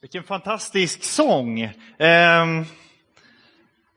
[0.00, 1.60] Vilken fantastisk sång.
[1.98, 2.64] Ehm,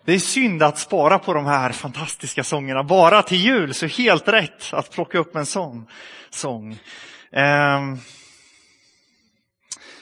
[0.06, 4.28] det är synd att spara på de här fantastiska sångerna bara till jul, så helt
[4.28, 5.88] rätt att plocka upp en sån
[6.30, 6.80] sång.
[7.32, 7.98] Ehm,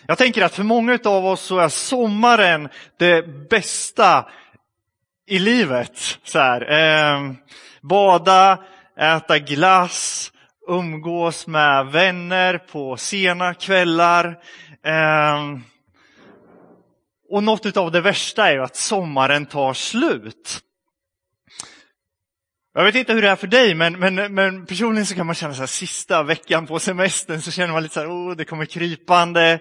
[0.07, 4.29] jag tänker att för många av oss så är sommaren det bästa
[5.28, 6.20] i livet.
[6.24, 6.62] Så här.
[6.72, 7.36] Ehm,
[7.82, 8.64] bada,
[9.00, 10.32] äta glass,
[10.68, 14.38] umgås med vänner på sena kvällar.
[17.30, 20.62] Och något av det värsta är ju att sommaren tar slut.
[22.73, 25.35] Jag vet inte hur det är för dig, men, men, men personligen så kan man
[25.35, 28.45] känna så här, sista veckan på semestern så känner man lite så här, oh, det
[28.45, 29.59] kommer krypande.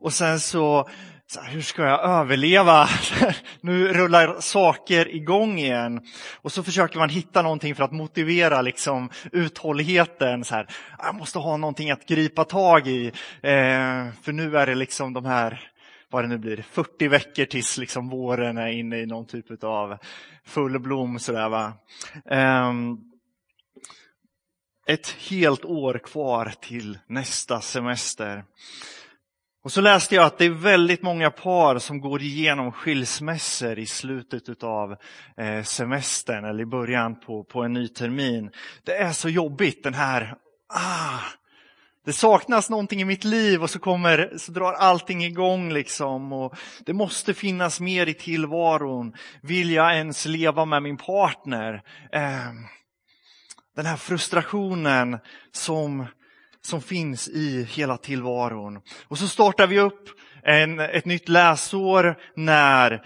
[0.00, 0.88] Och sen så,
[1.26, 2.88] så här, hur ska jag överleva?
[3.60, 6.00] nu rullar saker igång igen.
[6.42, 10.44] Och så försöker man hitta någonting för att motivera liksom, uthålligheten.
[10.44, 10.66] Så här,
[10.98, 13.06] jag måste ha någonting att gripa tag i.
[13.42, 15.70] Eh, för nu är det liksom de här
[16.10, 19.98] vad det nu blir, 40 veckor tills liksom våren är inne i någon typ av
[20.44, 21.18] full blom.
[21.18, 21.72] Sådär, va?
[22.24, 23.00] Um,
[24.86, 28.44] ett helt år kvar till nästa semester.
[29.66, 33.86] Och så läste jag att det är väldigt många par som går igenom skilsmässor i
[33.86, 34.96] slutet av
[35.36, 38.50] eh, semestern eller i början på, på en ny termin.
[38.84, 40.34] Det är så jobbigt den här,
[40.68, 41.20] ah,
[42.06, 45.72] det saknas någonting i mitt liv och så, kommer, så drar allting igång.
[45.72, 49.12] Liksom och det måste finnas mer i tillvaron.
[49.42, 51.82] Vill jag ens leva med min partner?
[52.12, 52.56] Ehm,
[53.76, 55.18] den här frustrationen
[55.52, 56.06] som,
[56.62, 58.80] som finns i hela tillvaron.
[59.08, 60.08] Och så startar vi upp
[60.42, 63.02] en, ett nytt läsår när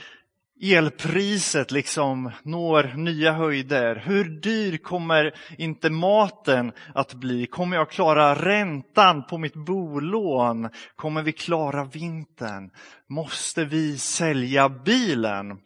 [0.63, 3.97] elpriset liksom når nya höjder?
[3.97, 7.47] Hur dyr kommer inte maten att bli?
[7.47, 10.69] Kommer jag klara räntan på mitt bolån?
[10.97, 12.71] Kommer vi klara vintern?
[13.09, 15.59] Måste vi sälja bilen?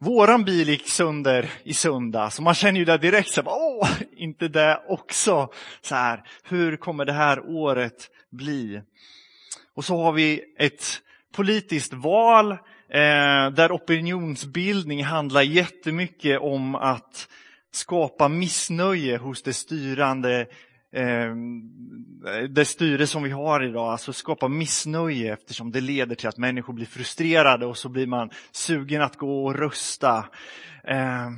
[0.00, 3.88] Våran bil gick sönder i söndag, så man känner ju det direkt så här, åh,
[4.16, 5.48] inte det också.
[5.80, 8.82] Så här, hur kommer det här året bli?
[9.74, 10.84] Och så har vi ett
[11.34, 12.56] politiskt val
[12.90, 17.28] Eh, där opinionsbildning handlar jättemycket om att
[17.70, 20.46] skapa missnöje hos det styrande
[20.92, 21.34] eh,
[22.48, 26.72] det styre som vi har idag, alltså skapa missnöje eftersom det leder till att människor
[26.72, 30.24] blir frustrerade och så blir man sugen att gå och rösta.
[30.84, 31.30] Eh,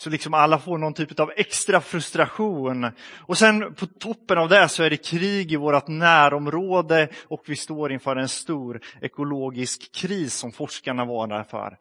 [0.00, 2.90] så liksom alla får någon typ av extra frustration.
[3.18, 7.56] Och sen på toppen av det så är det krig i vårt närområde och vi
[7.56, 11.78] står inför en stor ekologisk kris som forskarna varnar för.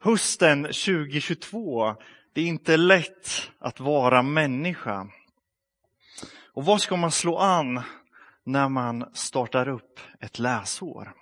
[0.00, 1.94] Hösten 2022,
[2.32, 5.06] det är inte lätt att vara människa.
[6.52, 7.80] Och vad ska man slå an
[8.44, 11.12] när man startar upp ett läsår?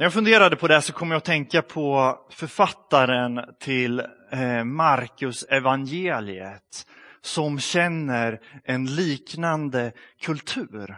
[0.00, 4.00] När jag funderade på det så kom jag att tänka på författaren till
[4.32, 6.86] eh, Markus evangeliet
[7.20, 10.96] som känner en liknande kultur.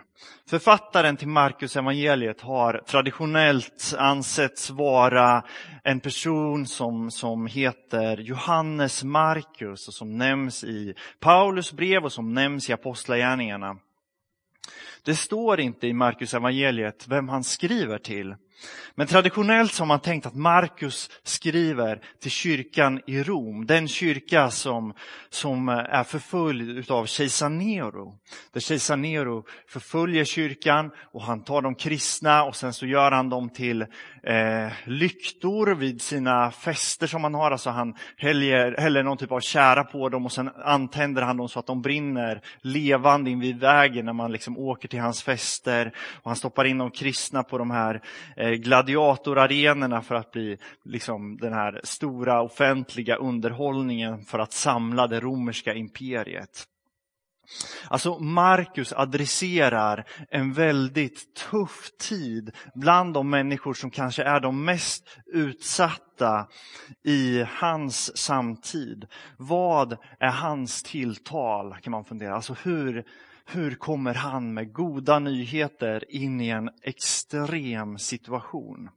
[0.48, 5.44] Författaren till Markus evangeliet har traditionellt ansetts vara
[5.84, 12.34] en person som, som heter Johannes Markus och som nämns i Paulus brev och som
[12.34, 13.76] nämns i Apostlagärningarna.
[15.04, 18.34] Det står inte i Markus evangeliet vem han skriver till.
[18.94, 24.50] Men traditionellt så har man tänkt att Markus skriver till kyrkan i Rom, den kyrka
[24.50, 24.94] som,
[25.30, 28.18] som är förföljd av kejsar Nero.
[28.52, 33.28] Där kejsar Nero förföljer kyrkan och han tar de kristna och sen så gör han
[33.28, 33.82] dem till
[34.22, 37.50] eh, lyktor vid sina fester som han har.
[37.50, 41.48] Alltså han häller, häller någon typ av kära på dem och sen antänder han dem
[41.48, 45.92] så att de brinner levande invid vägen när man liksom åker till hans fester.
[46.22, 48.02] Och han stoppar in de kristna på de här
[48.36, 55.20] eh, gladiatorarenorna för att bli liksom den här stora offentliga underhållningen för att samla det
[55.20, 56.66] romerska imperiet.
[57.88, 65.18] Alltså Markus adresserar en väldigt tuff tid bland de människor som kanske är de mest
[65.26, 66.46] utsatta
[67.04, 69.06] i hans samtid.
[69.36, 72.34] Vad är hans tilltal kan man fundera.
[72.34, 73.04] Alltså hur,
[73.54, 78.90] hur kommer han med goda nyheter in i en extrem situation?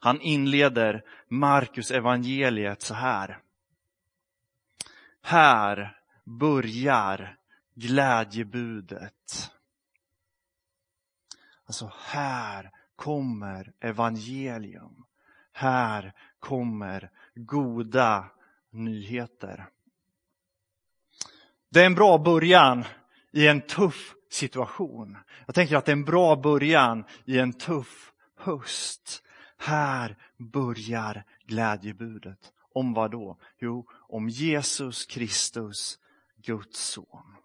[0.00, 3.38] Han inleder Markus evangeliet så här.
[5.22, 7.36] Här börjar
[7.74, 9.50] glädjebudet.
[11.66, 15.04] Alltså här kommer evangelium.
[15.52, 18.30] Här kommer goda
[18.70, 19.66] nyheter.
[21.68, 22.84] Det är en bra början
[23.34, 25.16] i en tuff situation.
[25.46, 29.22] Jag tänker att det är en bra början i en tuff höst.
[29.58, 30.16] Här
[30.52, 32.38] börjar glädjebudet.
[32.74, 33.38] Om vad då?
[33.60, 35.98] Jo, om Jesus Kristus,
[36.36, 37.36] Guds son.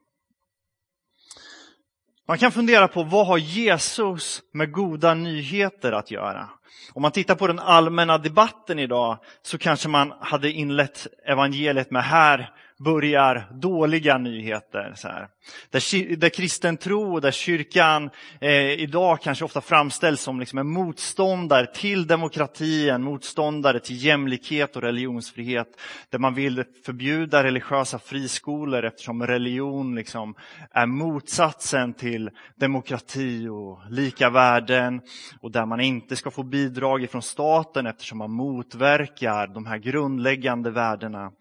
[2.28, 6.50] Man kan fundera på vad har Jesus med goda nyheter att göra?
[6.94, 12.04] Om man tittar på den allmänna debatten idag så kanske man hade inlett evangeliet med
[12.04, 14.94] här börjar dåliga nyheter.
[14.96, 15.28] Så här.
[15.70, 18.10] Där, där kristen tro och där kyrkan
[18.42, 24.76] eh, idag kanske ofta framställs som liksom en motståndare till demokrati, en motståndare till jämlikhet
[24.76, 25.68] och religionsfrihet.
[26.10, 30.36] Där man vill förbjuda religiösa friskolor eftersom religion liksom
[30.72, 35.02] är motsatsen till demokrati och lika värden.
[35.42, 40.72] Och där man inte ska få bidrag från staten eftersom man motverkar de här grundläggande
[40.72, 41.31] värdena.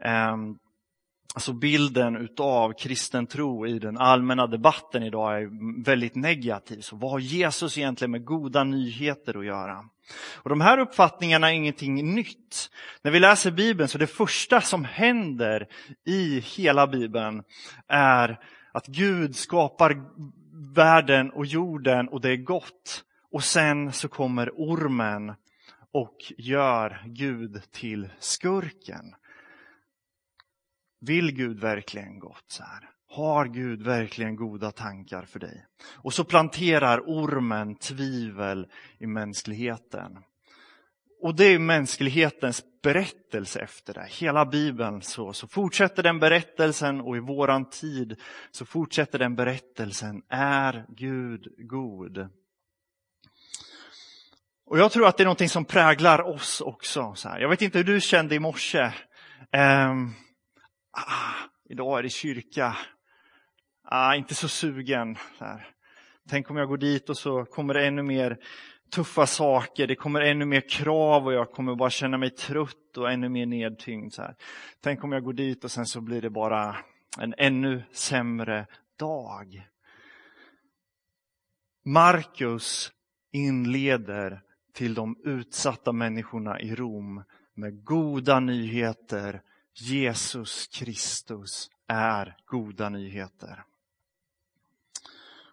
[0.00, 0.56] Ehm,
[1.34, 6.80] Alltså bilden utav kristen tro i den allmänna debatten idag är väldigt negativ.
[6.80, 9.84] Så vad har Jesus egentligen med goda nyheter att göra?
[10.34, 12.70] Och De här uppfattningarna är ingenting nytt.
[13.02, 15.68] När vi läser Bibeln så det första som händer
[16.06, 17.42] i hela Bibeln
[17.88, 18.40] är
[18.72, 19.96] att Gud skapar
[20.74, 23.04] världen och jorden och det är gott.
[23.32, 25.34] Och sen så kommer ormen
[25.92, 29.14] och gör Gud till skurken.
[31.00, 32.44] Vill Gud verkligen gott?
[32.48, 32.90] Så här?
[33.08, 35.66] Har Gud verkligen goda tankar för dig?
[35.94, 38.66] Och så planterar ormen tvivel
[38.98, 40.18] i mänskligheten.
[41.20, 44.06] Och det är mänsklighetens berättelse efter det.
[44.10, 48.20] Hela Bibeln så, så fortsätter den berättelsen och i våran tid
[48.50, 50.22] så fortsätter den berättelsen.
[50.28, 52.28] Är Gud god?
[54.66, 57.14] Och Jag tror att det är något som präglar oss också.
[57.14, 57.40] Så här.
[57.40, 58.92] Jag vet inte hur du kände i morse.
[59.52, 60.12] Ehm,
[60.98, 62.76] Ah, idag är det kyrka.
[63.84, 65.16] Ah, inte så sugen.
[65.38, 65.68] Där.
[66.28, 68.38] Tänk om jag går dit och så kommer det ännu mer
[68.94, 73.12] tuffa saker, det kommer ännu mer krav och jag kommer bara känna mig trött och
[73.12, 74.12] ännu mer nedtyngd.
[74.12, 74.34] Så här.
[74.80, 76.76] Tänk om jag går dit och sen så blir det bara
[77.18, 78.66] en ännu sämre
[78.98, 79.68] dag.
[81.84, 82.92] Markus
[83.32, 84.40] inleder
[84.74, 89.42] till de utsatta människorna i Rom med goda nyheter
[89.78, 93.64] Jesus Kristus är goda nyheter.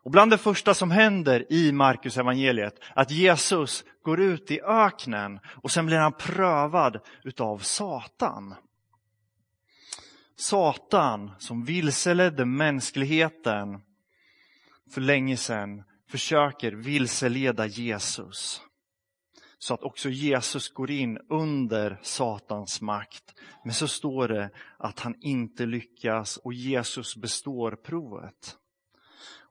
[0.03, 5.39] Och bland det första som händer i Markus evangeliet att Jesus går ut i öknen
[5.45, 8.55] och sen blir han prövad utav Satan.
[10.35, 13.81] Satan som vilseledde mänskligheten
[14.93, 18.61] för länge sedan försöker vilseleda Jesus
[19.63, 23.23] så att också Jesus går in under Satans makt.
[23.63, 28.57] Men så står det att han inte lyckas och Jesus består provet.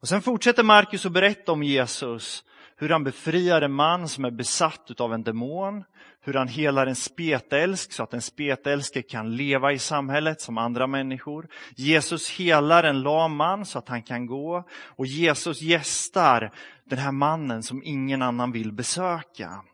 [0.01, 2.45] Och Sen fortsätter Markus att berätta om Jesus,
[2.77, 5.85] hur han befriar en man som är besatt av en demon,
[6.21, 10.87] hur han helar en spetälsk så att en spetälske kan leva i samhället som andra
[10.87, 11.49] människor.
[11.77, 16.53] Jesus helar en lam man så att han kan gå och Jesus gästar
[16.85, 19.65] den här mannen som ingen annan vill besöka.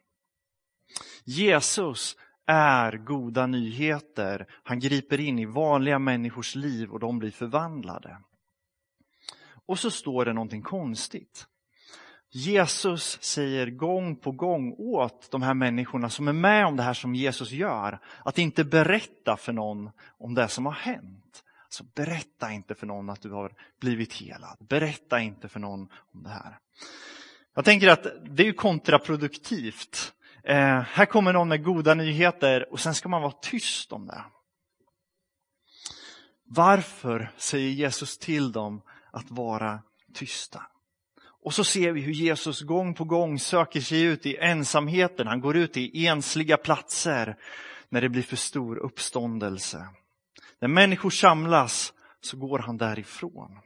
[1.28, 2.16] Jesus
[2.46, 4.46] är goda nyheter.
[4.62, 8.18] Han griper in i vanliga människors liv och de blir förvandlade.
[9.66, 11.46] Och så står det någonting konstigt.
[12.30, 16.94] Jesus säger gång på gång åt de här människorna som är med om det här
[16.94, 21.44] som Jesus gör, att inte berätta för någon om det som har hänt.
[21.64, 24.56] Alltså, berätta inte för någon att du har blivit helad.
[24.68, 26.58] Berätta inte för någon om det här.
[27.54, 30.14] Jag tänker att det är kontraproduktivt
[30.48, 34.24] Eh, här kommer någon med goda nyheter och sen ska man vara tyst om det.
[36.44, 39.82] Varför säger Jesus till dem att vara
[40.14, 40.62] tysta?
[41.44, 45.26] Och så ser vi hur Jesus gång på gång söker sig ut i ensamheten.
[45.26, 47.36] Han går ut i ensliga platser
[47.88, 49.88] när det blir för stor uppståndelse.
[50.60, 53.58] När människor samlas så går han därifrån.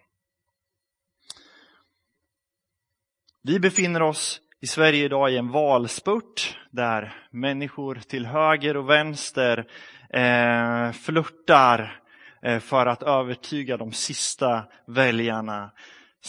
[3.43, 9.67] Vi befinner oss i Sverige idag i en valspurt där människor till höger och vänster
[10.11, 12.01] eh, flörtar
[12.43, 15.71] eh, för att övertyga de sista väljarna.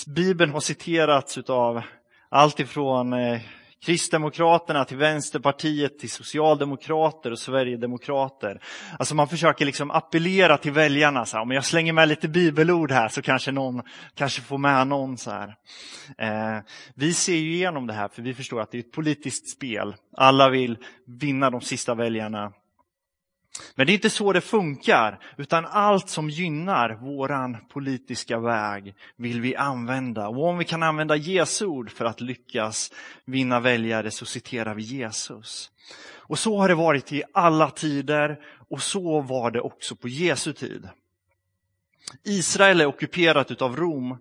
[0.08, 1.82] Bibeln har citerats av
[2.30, 3.42] allt ifrån eh,
[3.86, 8.62] Kristdemokraterna till Vänsterpartiet till Socialdemokrater och Sverigedemokrater.
[9.00, 11.26] Alltså man försöker liksom appellera till väljarna.
[11.26, 13.82] Så här, om jag slänger med lite bibelord här så kanske någon
[14.16, 15.18] kanske får med någon.
[15.18, 15.56] Så här.
[16.18, 16.64] Eh,
[16.96, 19.96] vi ser ju igenom det här för vi förstår att det är ett politiskt spel.
[20.18, 22.52] Alla vill vinna de sista väljarna.
[23.76, 29.42] Men det är inte så det funkar, utan allt som gynnar våran politiska väg vill
[29.42, 30.28] vi använda.
[30.28, 32.92] Och om vi kan använda Jesu ord för att lyckas
[33.26, 35.72] vinna väljare så citerar vi Jesus.
[36.16, 40.54] Och så har det varit i alla tider och så var det också på Jesu
[40.54, 40.90] tid.
[42.24, 44.18] Israel är ockuperat utav Rom.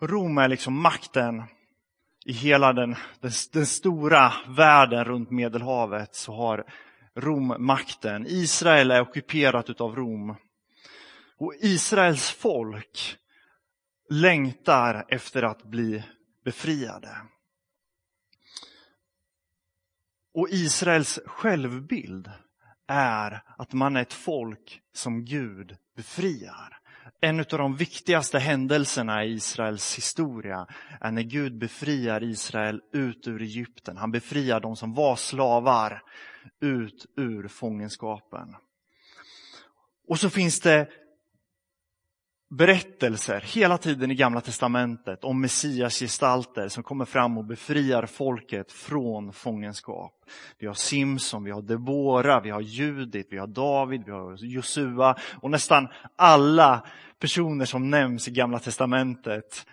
[0.00, 1.42] Rom är liksom makten
[2.24, 6.64] i hela den, den, den stora världen runt Medelhavet så har
[7.16, 8.26] Rom makten.
[8.26, 10.36] Israel är ockuperat av Rom.
[11.36, 13.16] Och Israels folk
[14.10, 16.04] längtar efter att bli
[16.44, 17.16] befriade.
[20.34, 22.30] Och Israels självbild
[22.86, 26.78] är att man är ett folk som Gud befriar.
[27.20, 30.66] En av de viktigaste händelserna i Israels historia
[31.00, 33.96] är när Gud befriar Israel ut ur Egypten.
[33.96, 36.02] Han befriar de som var slavar
[36.60, 38.56] ut ur fångenskapen.
[40.08, 40.88] Och så finns det
[42.50, 48.72] berättelser hela tiden i Gamla Testamentet om Messias gestalter som kommer fram och befriar folket
[48.72, 50.24] från fångenskap.
[50.58, 55.16] Vi har Simson, vi har Debora, vi har Judit, vi har David, vi har Josua
[55.40, 56.86] och nästan alla
[57.18, 59.66] personer som nämns i Gamla Testamentet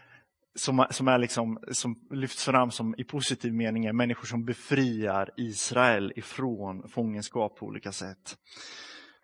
[0.56, 5.30] som, som, är liksom, som lyfts fram som i positiv mening är människor som befriar
[5.38, 8.38] Israel ifrån fångenskap på olika sätt.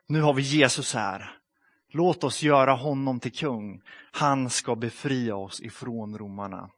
[0.07, 1.37] Nu har vi Jesus här
[1.91, 3.81] Låt oss göra honom till kung.
[4.11, 6.69] Han ska befria oss ifrån romarna.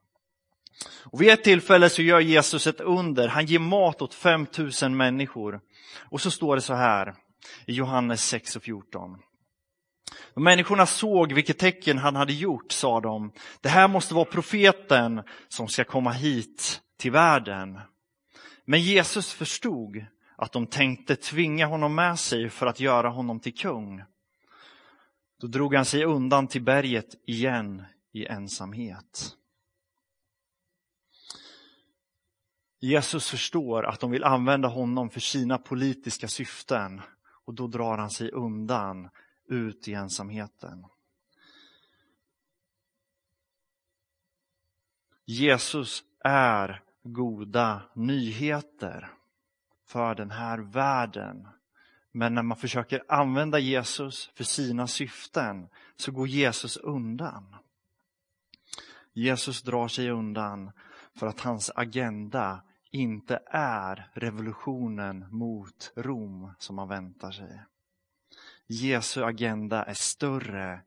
[1.03, 3.27] Och vid ett tillfälle så gör Jesus ett under.
[3.27, 5.61] Han ger mat åt 5000 människor.
[6.09, 7.15] Och så står det så här
[7.65, 9.17] i Johannes 6 och 14.
[10.33, 13.31] Och människorna såg vilket tecken han hade gjort, sa de.
[13.61, 17.79] Det här måste vara profeten som ska komma hit till världen.
[18.65, 20.05] Men Jesus förstod
[20.37, 24.03] att de tänkte tvinga honom med sig för att göra honom till kung.
[25.41, 29.35] Då drog han sig undan till berget igen i ensamhet.
[32.81, 37.01] Jesus förstår att de vill använda honom för sina politiska syften
[37.45, 39.09] och då drar han sig undan
[39.49, 40.85] ut i ensamheten.
[45.25, 49.11] Jesus är goda nyheter
[49.85, 51.47] för den här världen
[52.11, 57.55] men när man försöker använda Jesus för sina syften så går Jesus undan.
[59.13, 60.71] Jesus drar sig undan
[61.15, 67.61] för att hans agenda inte är revolutionen mot Rom som man väntar sig.
[68.69, 70.81] Jesu agenda är större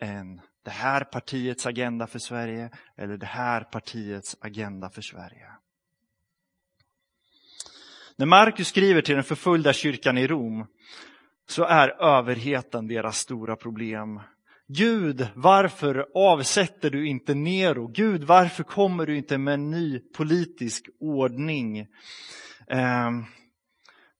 [0.00, 5.46] än det här partiets agenda för Sverige eller det här partiets agenda för Sverige.
[8.16, 10.66] När Markus skriver till den förföljda kyrkan i Rom
[11.48, 14.20] så är överheten deras stora problem.
[14.68, 17.86] Gud, varför avsätter du inte Nero?
[17.86, 21.86] Gud, varför kommer du inte med en ny politisk ordning?
[22.68, 23.24] Ehm,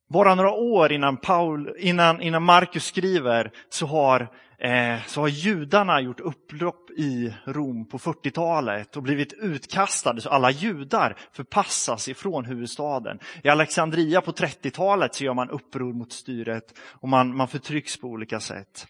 [0.09, 4.29] bara några år innan, Paul, innan, innan Markus skriver så har
[4.65, 10.51] Eh, så har judarna gjort upplopp i Rom på 40-talet och blivit utkastade, så alla
[10.51, 13.19] judar förpassas ifrån huvudstaden.
[13.43, 18.07] I Alexandria på 30-talet så gör man uppror mot styret och man, man förtrycks på
[18.07, 18.87] olika sätt.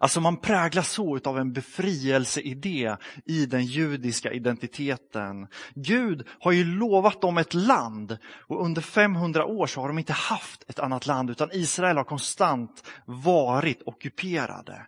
[0.00, 5.46] Alltså man präglas så av en befrielseidé i den judiska identiteten.
[5.74, 8.18] Gud har ju lovat dem ett land
[8.48, 12.04] och under 500 år så har de inte haft ett annat land utan Israel har
[12.04, 14.86] konstant varit ockuperade.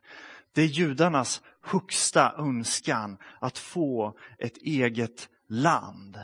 [0.52, 6.18] Det är judarnas högsta önskan att få ett eget land.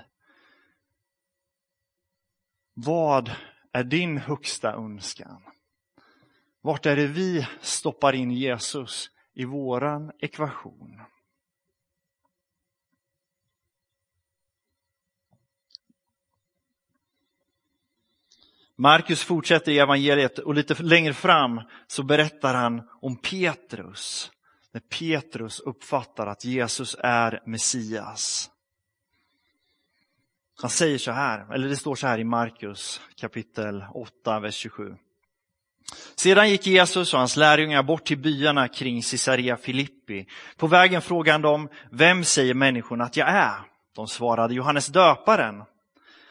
[2.75, 3.31] Vad
[3.73, 5.43] är din högsta önskan?
[6.65, 11.01] Vart är det vi stoppar in Jesus i våran ekvation?
[18.77, 24.31] Markus fortsätter i evangeliet och lite längre fram så berättar han om Petrus.
[24.73, 28.51] När Petrus uppfattar att Jesus är Messias.
[30.61, 34.97] Han säger så här, eller det står så här i Markus kapitel 8, vers 27.
[36.15, 40.27] Sedan gick Jesus och hans lärjungar bort till byarna kring Caesarea Filippi.
[40.57, 43.55] På vägen frågade han dem, vem säger människorna att jag är?
[43.97, 45.63] De svarade Johannes döparen.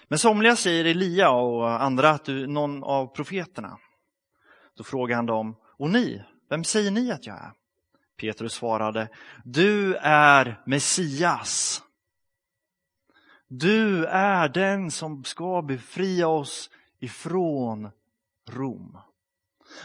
[0.08, 3.78] Men somliga säger Elia och andra att du är någon av profeterna.
[4.78, 7.52] Då frågade han dem, och ni, vem säger ni att jag är?
[8.22, 9.10] Petrus svarade,
[9.44, 11.82] du är Messias.
[13.48, 17.90] Du är den som ska befria oss ifrån
[18.50, 18.98] Rom.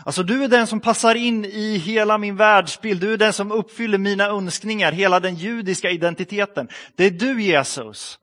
[0.04, 3.52] Alltså du är den som passar in i hela min världsbild, du är den som
[3.52, 6.68] uppfyller mina önskningar, hela den judiska identiteten.
[6.94, 8.18] Det är du Jesus.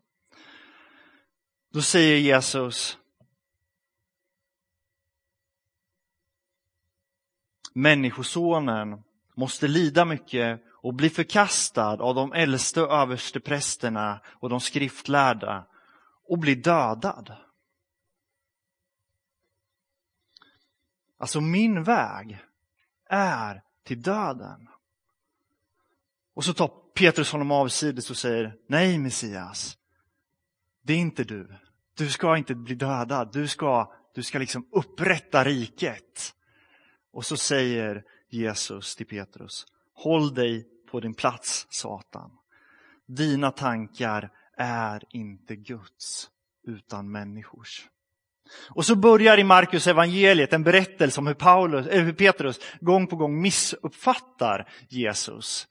[1.73, 2.97] Då säger Jesus,
[7.73, 9.03] Människosonen
[9.35, 15.65] måste lida mycket och bli förkastad av de äldste översteprästerna och de skriftlärda
[16.27, 17.35] och bli dödad.
[21.23, 22.39] Alltså min väg
[23.09, 24.69] är till döden.
[26.33, 29.77] Och så tar Petrus honom avsides och säger, nej Messias,
[30.81, 31.55] det är inte du.
[31.93, 36.35] Du ska inte bli dödad, du ska, du ska liksom upprätta riket.
[37.11, 42.31] Och så säger Jesus till Petrus, håll dig på din plats Satan.
[43.05, 46.29] Dina tankar är inte Guds
[46.63, 47.89] utan människors.
[48.69, 53.07] Och så börjar i Markus evangeliet en berättelse om hur, Paulus, äh, hur Petrus gång
[53.07, 55.67] på gång missuppfattar Jesus.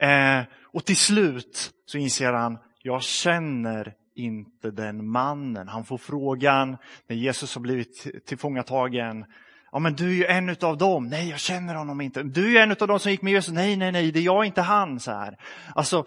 [0.00, 0.40] Eh,
[0.72, 5.68] och till slut så inser han, jag känner inte den mannen.
[5.68, 6.76] Han får frågan
[7.08, 9.24] när Jesus har blivit tillfångatagen.
[9.72, 11.08] Ja, men du är ju en av dem.
[11.08, 12.22] Nej, jag känner honom inte.
[12.22, 13.54] Du är ju en av dem som gick med Jesus.
[13.54, 15.00] Nej, nej, nej, det är jag, inte han.
[15.00, 15.36] Så här.
[15.74, 16.04] Alltså,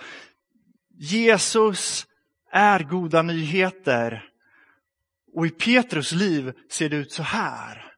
[0.98, 2.08] Jesus
[2.52, 4.29] är goda nyheter.
[5.34, 7.94] Och i Petrus liv ser det ut så här.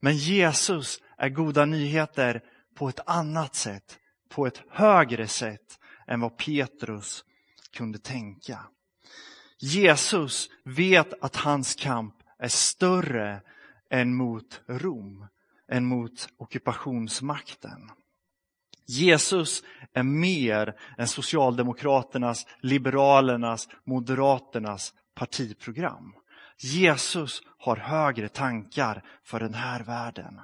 [0.00, 2.42] Men Jesus är goda nyheter
[2.74, 3.98] på ett annat sätt,
[4.28, 7.24] på ett högre sätt än vad Petrus
[7.72, 8.58] kunde tänka.
[9.58, 13.40] Jesus vet att hans kamp är större
[13.90, 15.26] än mot Rom,
[15.68, 17.90] än mot ockupationsmakten.
[18.86, 19.62] Jesus
[19.92, 26.14] är mer än Socialdemokraternas, Liberalernas, Moderaternas partiprogram.
[26.58, 30.40] Jesus har högre tankar för den här världen.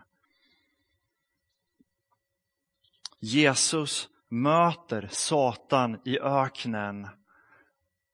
[3.18, 7.08] Jesus möter Satan i öknen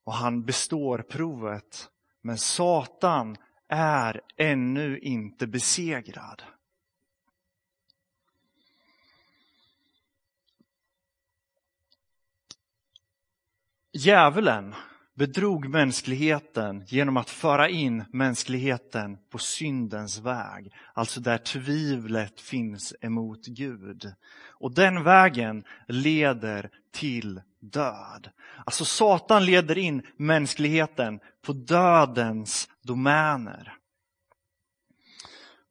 [0.05, 1.90] och han består provet.
[2.20, 3.37] Men Satan
[3.68, 6.42] är ännu inte besegrad.
[13.92, 14.75] Djävulen
[15.18, 23.46] bedrog mänskligheten genom att föra in mänskligheten på syndens väg, alltså där tvivlet finns emot
[23.46, 24.12] Gud.
[24.48, 28.31] Och den vägen leder till död.
[28.66, 33.74] Alltså Satan leder in mänskligheten på dödens domäner.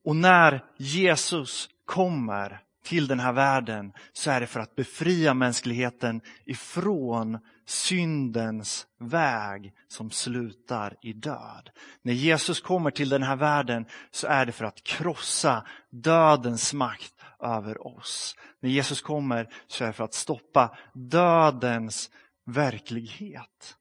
[0.03, 6.21] Och när Jesus kommer till den här världen så är det för att befria mänskligheten
[6.45, 11.69] ifrån syndens väg som slutar i död.
[12.01, 17.13] När Jesus kommer till den här världen så är det för att krossa dödens makt
[17.39, 18.35] över oss.
[18.59, 22.09] När Jesus kommer så är det för att stoppa dödens
[22.45, 23.75] verklighet.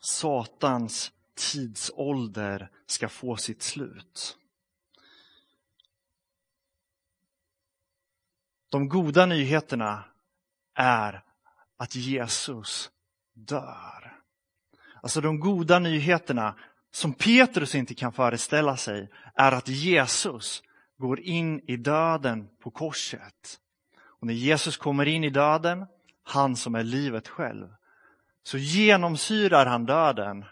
[0.00, 4.38] Satans tidsålder ska få sitt slut.
[8.74, 10.04] De goda nyheterna
[10.74, 11.22] är
[11.76, 12.90] att Jesus
[13.34, 14.16] dör.
[15.02, 16.54] Alltså de goda nyheterna
[16.90, 20.62] som Petrus inte kan föreställa sig är att Jesus
[20.98, 23.60] går in i döden på korset.
[23.96, 25.86] Och när Jesus kommer in i döden,
[26.24, 27.74] han som är livet själv,
[28.42, 30.44] så genomsyrar han döden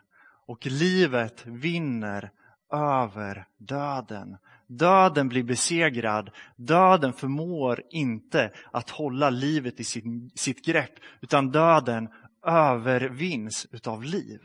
[0.46, 2.30] och livet vinner
[2.72, 4.36] över döden.
[4.78, 6.30] Döden blir besegrad.
[6.56, 12.08] Döden förmår inte att hålla livet i sin, sitt grepp, utan döden
[12.46, 14.40] övervinns utav liv.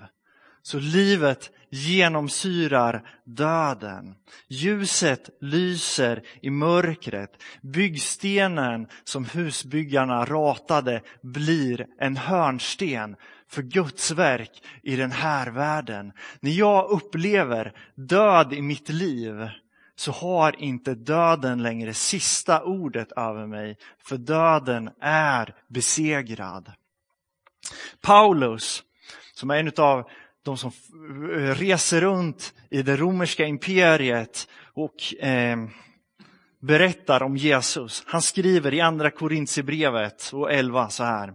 [0.61, 4.15] Så livet genomsyrar döden.
[4.47, 7.43] Ljuset lyser i mörkret.
[7.61, 13.15] Byggstenen som husbyggarna ratade blir en hörnsten
[13.49, 16.11] för Guds verk i den här världen.
[16.39, 19.49] När jag upplever död i mitt liv
[19.99, 26.71] så har inte döden längre sista ordet över mig, för döden är besegrad.
[28.01, 28.83] Paulus,
[29.33, 30.09] som är en av
[30.43, 30.71] de som
[31.55, 35.57] reser runt i det romerska imperiet och eh,
[36.61, 38.03] berättar om Jesus.
[38.07, 41.33] Han skriver i andra Korintierbrevet och 11 så här.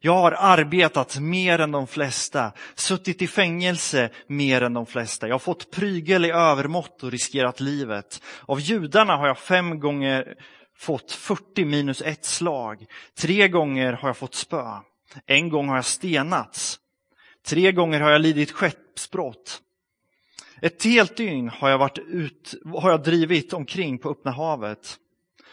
[0.00, 5.28] Jag har arbetat mer än de flesta, suttit i fängelse mer än de flesta.
[5.28, 8.22] Jag har fått prygel i övermått och riskerat livet.
[8.46, 10.34] Av judarna har jag fem gånger
[10.78, 12.86] fått 40 minus ett slag.
[13.18, 14.64] Tre gånger har jag fått spö.
[15.26, 16.78] En gång har jag stenats.
[17.46, 19.60] Tre gånger har jag lidit skeppsbrott.
[20.64, 24.96] Ett helt dygn har jag, varit ut, har jag drivit omkring på öppna havet.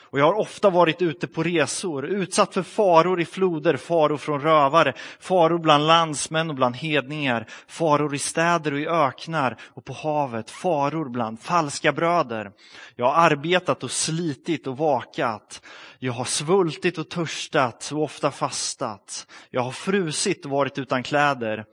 [0.02, 4.42] Och jag har ofta varit ute på resor, utsatt för faror i floder, faror från
[4.42, 9.94] rövare, faror bland landsmän och bland hedningar, faror i städer och i öknar och på
[9.94, 12.52] havet, faror bland falska bröder.
[12.96, 15.62] Jag har arbetat och slitit och vakat.
[16.00, 19.28] Jag har svultit och törstat och ofta fastat.
[19.50, 21.66] Jag har frusit och varit utan kläder.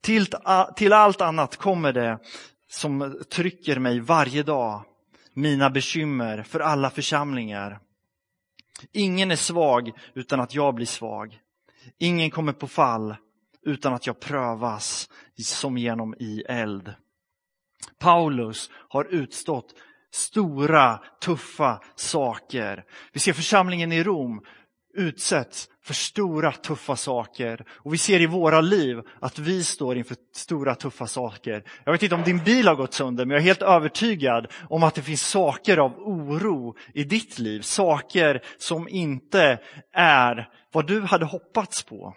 [0.00, 0.26] Till,
[0.76, 2.18] till allt annat kommer det
[2.74, 4.82] som trycker mig varje dag
[5.32, 7.78] mina bekymmer för alla församlingar.
[8.92, 11.38] Ingen är svag utan att jag blir svag.
[11.98, 13.16] Ingen kommer på fall
[13.62, 16.94] utan att jag prövas som genom i eld.
[17.98, 19.74] Paulus har utstått
[20.10, 22.84] stora, tuffa saker.
[23.12, 24.44] Vi ser församlingen i Rom
[24.94, 27.64] utsätts för stora tuffa saker.
[27.70, 31.64] Och vi ser i våra liv att vi står inför stora tuffa saker.
[31.84, 34.82] Jag vet inte om din bil har gått sönder, men jag är helt övertygad om
[34.82, 37.60] att det finns saker av oro i ditt liv.
[37.60, 39.58] Saker som inte
[39.92, 42.14] är vad du hade hoppats på.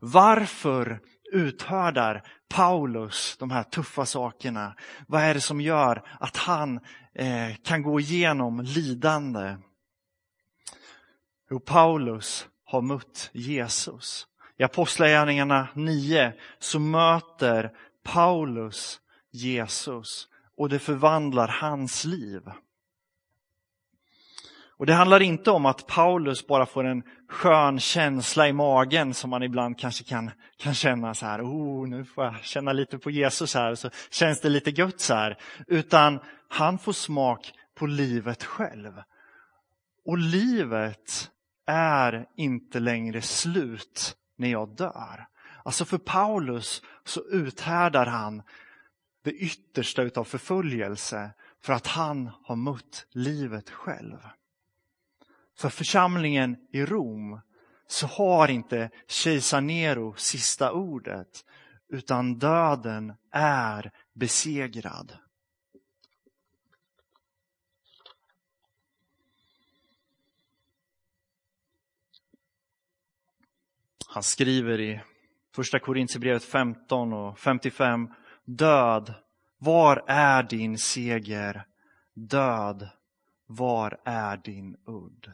[0.00, 1.00] Varför
[1.32, 2.22] uthärdar
[2.54, 4.74] Paulus de här tuffa sakerna?
[5.06, 6.80] Vad är det som gör att han
[7.14, 9.56] eh, kan gå igenom lidande?
[11.50, 14.26] Jo, Paulus har mött Jesus.
[14.58, 22.42] I Apostlagärningarna 9 så möter Paulus Jesus och det förvandlar hans liv.
[24.80, 29.30] Och Det handlar inte om att Paulus bara får en skön känsla i magen som
[29.30, 33.10] man ibland kanske kan, kan känna så här, oh, nu får jag känna lite på
[33.10, 35.38] Jesus här, så känns det lite gött så här.
[35.66, 39.02] Utan han får smak på livet själv.
[40.04, 41.30] Och livet
[41.66, 45.26] är inte längre slut när jag dör.
[45.64, 48.42] Alltså för Paulus så uthärdar han
[49.24, 51.30] det yttersta utav förföljelse
[51.62, 54.18] för att han har mött livet själv.
[55.58, 57.40] För församlingen i Rom
[57.86, 61.44] så har inte kejsar Nero sista ordet
[61.88, 65.12] utan döden är besegrad.
[74.12, 75.00] Han skriver i
[75.54, 78.08] första Korintierbrevet 15 och 55.
[78.44, 79.14] Död,
[79.58, 81.64] var är din seger?
[82.14, 82.88] Död,
[83.46, 85.32] var är din udd?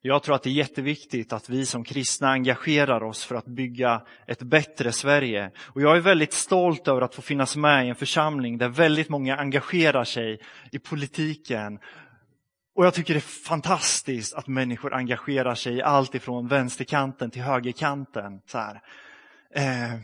[0.00, 4.02] Jag tror att det är jätteviktigt att vi som kristna engagerar oss för att bygga
[4.26, 5.50] ett bättre Sverige.
[5.58, 9.08] Och jag är väldigt stolt över att få finnas med i en församling där väldigt
[9.08, 10.40] många engagerar sig
[10.72, 11.78] i politiken
[12.74, 17.42] och jag tycker det är fantastiskt att människor engagerar sig i allt ifrån vänsterkanten till
[17.42, 18.40] högerkanten.
[18.46, 18.80] Så här.
[19.54, 19.98] Eh,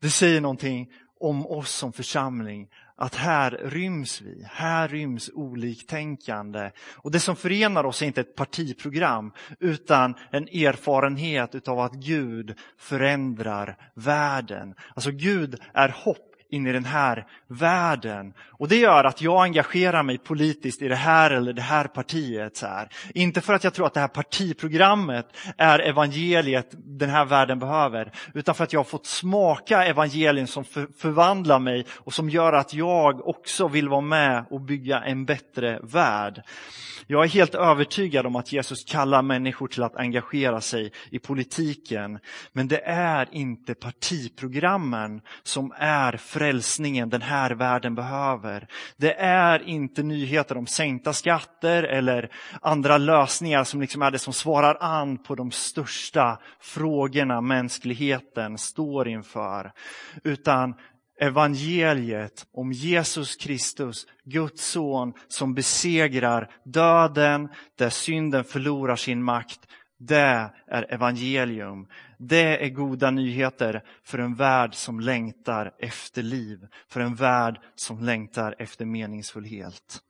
[0.00, 6.70] det säger någonting om oss som församling, att här ryms vi, här ryms oliktänkande.
[6.94, 12.58] Och det som förenar oss är inte ett partiprogram, utan en erfarenhet av att Gud
[12.78, 14.74] förändrar världen.
[14.94, 18.34] Alltså Gud är hopp in i den här världen.
[18.50, 22.56] Och det gör att jag engagerar mig politiskt i det här eller det här partiet.
[22.56, 22.88] Så här.
[23.14, 25.26] Inte för att jag tror att det här partiprogrammet
[25.58, 30.64] är evangeliet den här världen behöver, utan för att jag har fått smaka evangelien som
[30.64, 35.24] för, förvandlar mig och som gör att jag också vill vara med och bygga en
[35.24, 36.42] bättre värld.
[37.06, 42.18] Jag är helt övertygad om att Jesus kallar människor till att engagera sig i politiken.
[42.52, 48.68] Men det är inte partiprogrammen som är frälsningen den här världen behöver.
[48.96, 52.30] Det är inte nyheter om sänkta skatter eller
[52.60, 59.08] andra lösningar som liksom är det som svarar an på de största frågorna mänskligheten står
[59.08, 59.72] inför.
[60.24, 60.74] Utan
[61.20, 69.60] evangeliet om Jesus Kristus, Guds son, som besegrar döden, där synden förlorar sin makt.
[69.98, 71.86] Det är evangelium.
[72.18, 78.02] Det är goda nyheter för en värld som längtar efter liv, för en värld som
[78.02, 80.00] längtar efter meningsfullhet.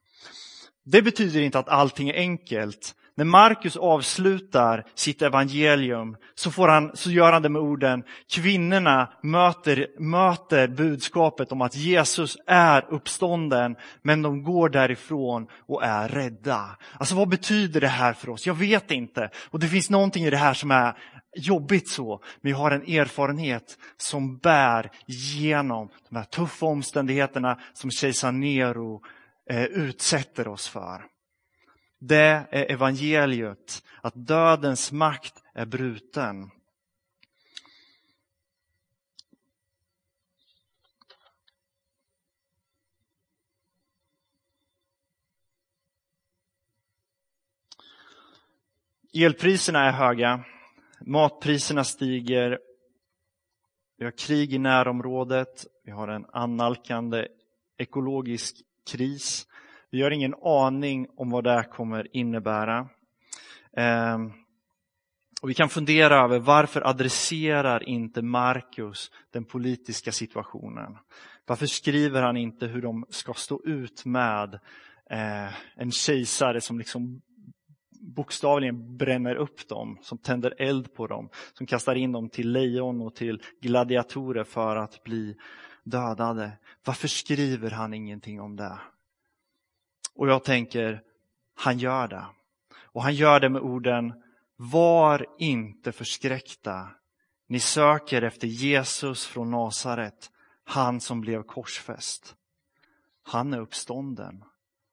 [0.85, 6.90] Det betyder inte att allting är enkelt, när Markus avslutar sitt evangelium så, får han,
[6.94, 13.77] så gör han det med orden kvinnorna möter, möter budskapet om att Jesus är uppstånden
[14.03, 16.77] men de går därifrån och är rädda.
[16.98, 18.46] Alltså vad betyder det här för oss?
[18.46, 19.31] Jag vet inte.
[19.50, 20.96] Och det finns någonting i det här som är
[21.37, 27.90] jobbigt så, men jag har en erfarenhet som bär genom de här tuffa omständigheterna som
[27.90, 29.03] kejsar Nero
[29.50, 31.13] eh, utsätter oss för.
[31.98, 36.50] Det är evangeliet, att dödens makt är bruten.
[49.16, 50.44] Elpriserna är höga,
[51.00, 52.59] matpriserna stiger,
[53.96, 57.28] vi har krig i närområdet, vi har en annalkande
[57.78, 58.57] ekologisk
[58.90, 59.46] kris
[59.94, 62.88] vi har ingen aning om vad det kommer innebära.
[63.76, 64.33] Ehm,
[65.42, 70.98] och vi kan fundera över varför adresserar inte Markus den politiska situationen?
[71.46, 74.54] Varför skriver han inte hur de ska stå ut med
[75.11, 77.22] eh, en kejsare som liksom
[78.00, 83.00] bokstavligen bränner upp dem, som tänder eld på dem, som kastar in dem till lejon
[83.00, 85.37] och till gladiatorer för att bli
[85.85, 86.52] dödade.
[86.85, 88.78] Varför skriver han ingenting om det?
[90.14, 91.03] Och jag tänker,
[91.55, 92.27] han gör det.
[92.77, 94.22] Och han gör det med orden,
[94.57, 96.90] var inte förskräckta.
[97.46, 100.31] Ni söker efter Jesus från Nasaret,
[100.64, 102.37] han som blev korsfäst.
[103.22, 104.44] Han är uppstånden.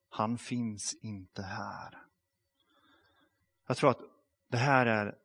[0.10, 1.98] Han finns inte här.
[3.68, 4.02] Jag tror att
[4.50, 5.16] det här är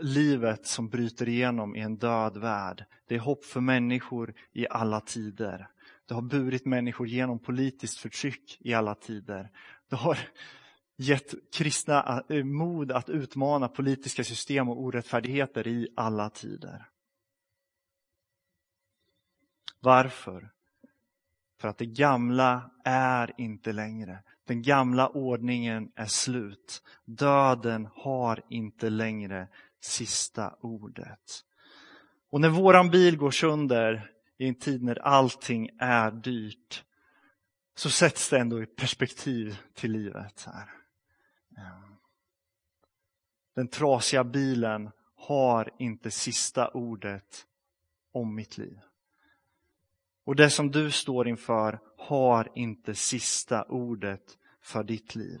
[0.00, 2.84] livet som bryter igenom i en död värld.
[3.06, 5.68] Det är hopp för människor i alla tider.
[6.08, 9.50] Det har burit människor genom politiskt förtryck i alla tider.
[9.88, 10.18] Det har
[10.96, 16.88] gett kristna eh, mod att utmana politiska system och orättfärdigheter i alla tider.
[19.80, 20.50] Varför?
[21.60, 24.22] För att det gamla är inte längre.
[24.46, 26.82] Den gamla ordningen är slut.
[27.04, 29.48] Döden har inte längre
[29.80, 31.44] sista ordet.
[32.30, 36.84] Och när våran bil går sönder i en tid när allting är dyrt
[37.74, 40.44] så sätts det ändå i perspektiv till livet.
[40.46, 40.70] här.
[41.56, 41.96] Ehm.
[43.54, 47.46] Den trasiga bilen har inte sista ordet
[48.12, 48.80] om mitt liv.
[50.24, 55.40] Och det som du står inför har inte sista ordet för ditt liv.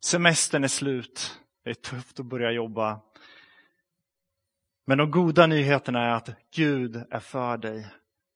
[0.00, 1.40] Semestern är slut.
[1.64, 3.00] Det är tufft att börja jobba.
[4.84, 7.86] Men de goda nyheterna är att Gud är för dig.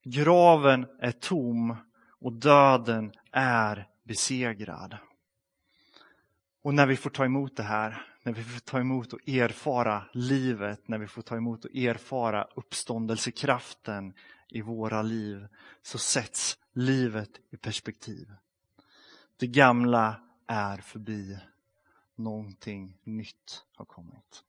[0.05, 1.77] Graven är tom
[2.21, 4.97] och döden är besegrad.
[6.63, 10.05] Och när vi får ta emot det här, när vi får ta emot och erfara
[10.13, 14.15] livet, när vi får ta emot och erfara uppståndelsekraften
[14.49, 15.47] i våra liv,
[15.83, 18.33] så sätts livet i perspektiv.
[19.37, 21.39] Det gamla är förbi.
[22.15, 24.46] Någonting nytt har kommit.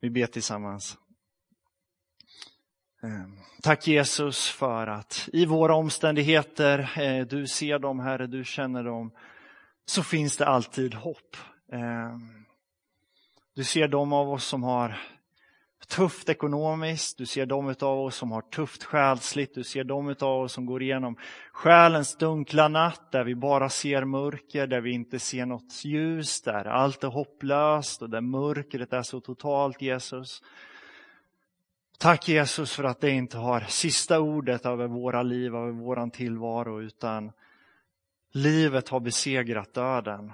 [0.00, 0.98] Vi ber tillsammans.
[3.02, 8.84] Ehm, tack Jesus för att i våra omständigheter, eh, du ser dem Herre, du känner
[8.84, 9.12] dem,
[9.84, 11.36] så finns det alltid hopp.
[11.72, 12.44] Ehm,
[13.54, 15.00] du ser de av oss som har
[15.90, 20.40] tufft ekonomiskt, du ser de av oss som har tufft själsligt, du ser de av
[20.40, 21.16] oss som går igenom
[21.52, 26.64] själens dunkla natt där vi bara ser mörker, där vi inte ser något ljus, där
[26.64, 30.42] allt är hopplöst och där mörkret är så totalt Jesus.
[31.98, 36.82] Tack Jesus för att det inte har sista ordet över våra liv, över våran tillvaro,
[36.82, 37.32] utan
[38.32, 40.32] livet har besegrat döden.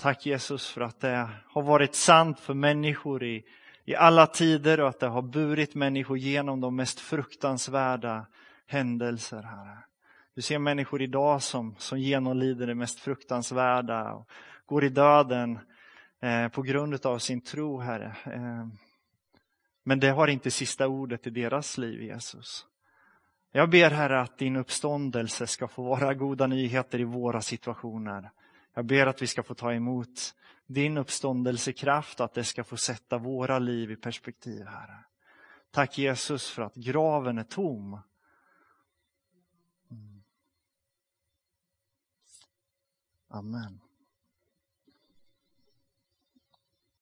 [0.00, 3.44] Tack Jesus för att det har varit sant för människor i
[3.88, 8.26] i alla tider och att det har burit människor genom de mest fruktansvärda
[8.66, 9.42] händelser.
[9.42, 9.78] Herre.
[10.34, 14.28] Du ser människor idag som, som genomlider det mest fruktansvärda och
[14.66, 15.58] går i döden
[16.20, 18.16] eh, på grund av sin tro, Herre.
[18.24, 18.66] Eh,
[19.84, 22.66] men det har inte sista ordet i deras liv, Jesus.
[23.52, 28.30] Jag ber Herre att din uppståndelse ska få vara goda nyheter i våra situationer.
[28.74, 30.34] Jag ber att vi ska få ta emot
[30.68, 35.04] din uppståndelsekraft, att det ska få sätta våra liv i perspektiv, Herre.
[35.70, 38.00] Tack Jesus för att graven är tom.
[39.90, 40.22] Mm.
[43.28, 43.80] Amen.